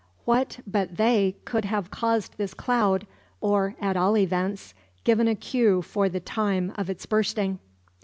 What 0.25 0.61
but 0.65 0.97
they 0.97 1.35
could 1.45 1.65
have 1.65 1.91
caused 1.91 2.37
this 2.39 2.55
cloud; 2.55 3.05
or, 3.39 3.75
at 3.79 3.95
all 3.95 4.17
events, 4.17 4.73
given 5.03 5.27
a 5.27 5.35
cue 5.35 5.83
for 5.83 6.09
the 6.09 6.19
time 6.19 6.71
of 6.75 6.89
its 6.89 7.05
bursting. 7.05 7.59